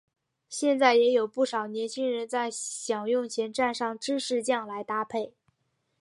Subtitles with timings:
[0.49, 5.35] 现在也有不少年轻人在享用前沾上芝士酱来搭配。